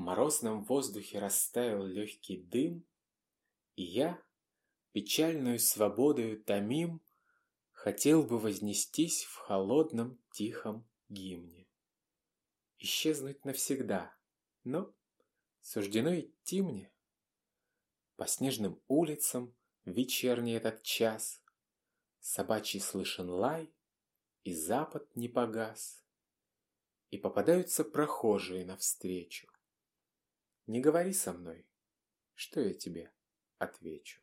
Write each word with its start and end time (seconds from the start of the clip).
морозном 0.00 0.64
воздухе 0.64 1.18
растаял 1.18 1.84
легкий 1.84 2.38
дым, 2.38 2.84
И 3.76 3.82
я, 3.82 4.22
печальную 4.92 5.58
свободою 5.58 6.42
томим, 6.42 7.00
Хотел 7.72 8.22
бы 8.22 8.38
вознестись 8.38 9.24
в 9.24 9.36
холодном 9.36 10.18
тихом 10.32 10.86
гимне. 11.08 11.66
Исчезнуть 12.76 13.42
навсегда, 13.46 14.14
но 14.64 14.92
суждено 15.62 16.14
идти 16.14 16.60
мне. 16.60 16.92
По 18.16 18.26
снежным 18.26 18.82
улицам 18.86 19.54
вечерний 19.86 20.52
этот 20.52 20.82
час 20.82 21.40
Собачий 22.20 22.80
слышен 22.80 23.30
лай, 23.30 23.72
и 24.44 24.54
запад 24.54 25.16
не 25.16 25.28
погас. 25.28 26.04
И 27.08 27.16
попадаются 27.16 27.82
прохожие 27.82 28.64
навстречу. 28.64 29.48
Не 30.70 30.80
говори 30.80 31.12
со 31.12 31.32
мной, 31.32 31.66
что 32.36 32.60
я 32.60 32.72
тебе 32.74 33.12
отвечу. 33.58 34.20